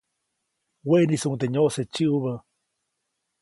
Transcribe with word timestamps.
Weʼniʼisuŋde 0.89 1.45
nyoʼse 1.49 1.81
tsiʼubä. 1.93 2.33